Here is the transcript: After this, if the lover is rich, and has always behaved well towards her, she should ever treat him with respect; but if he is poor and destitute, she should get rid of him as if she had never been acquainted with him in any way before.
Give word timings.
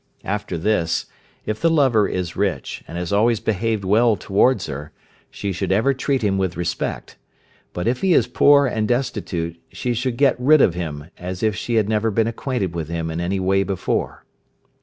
After 0.25 0.57
this, 0.57 1.05
if 1.45 1.61
the 1.61 1.69
lover 1.69 2.07
is 2.07 2.35
rich, 2.35 2.83
and 2.87 2.97
has 2.97 3.13
always 3.13 3.39
behaved 3.39 3.85
well 3.85 4.15
towards 4.15 4.65
her, 4.65 4.91
she 5.29 5.51
should 5.51 5.71
ever 5.71 5.93
treat 5.93 6.23
him 6.23 6.39
with 6.39 6.57
respect; 6.57 7.17
but 7.71 7.87
if 7.87 8.01
he 8.01 8.15
is 8.15 8.25
poor 8.25 8.65
and 8.65 8.87
destitute, 8.87 9.61
she 9.71 9.93
should 9.93 10.17
get 10.17 10.39
rid 10.41 10.59
of 10.59 10.73
him 10.73 11.11
as 11.19 11.43
if 11.43 11.55
she 11.55 11.75
had 11.75 11.87
never 11.87 12.09
been 12.09 12.25
acquainted 12.25 12.73
with 12.73 12.89
him 12.89 13.11
in 13.11 13.21
any 13.21 13.39
way 13.39 13.61
before. 13.61 14.25